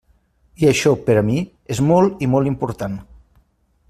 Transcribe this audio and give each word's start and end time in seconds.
I 0.63 0.69
això 0.69 0.93
per 1.09 1.17
a 1.21 1.23
mi 1.27 1.37
és 1.75 1.83
molt 1.91 2.25
i 2.29 2.33
molt 2.37 2.51
important. 2.53 2.97